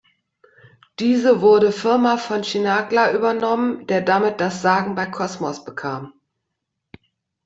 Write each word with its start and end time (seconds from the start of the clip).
Diese 0.97 1.41
wurde 1.41 1.71
Firma 1.71 2.17
von 2.17 2.41
Chinaglia 2.41 3.11
übernommen 3.11 3.85
der 3.85 4.01
damit 4.01 4.41
das 4.41 4.63
Sagen 4.63 4.95
bei 4.95 5.05
Cosmos 5.05 5.63
bekam. 5.63 6.11